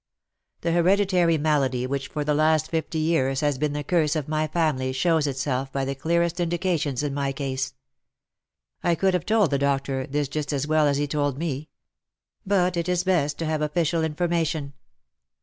[0.61, 4.47] The hereditary malady which for the last fifty years has been the curse of my
[4.47, 7.75] family shows itself by the clearest indications in my case.
[8.83, 11.69] I could have told the doctor this just as well as he told me;
[12.47, 14.73] but it is best to have official information.